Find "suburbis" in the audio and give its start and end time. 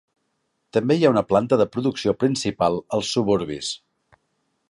3.17-3.73